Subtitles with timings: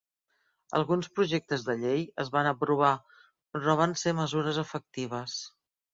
[0.79, 2.95] Alguns projectes de llei es van aprovar,
[3.53, 5.37] però no van ser mesures efectives.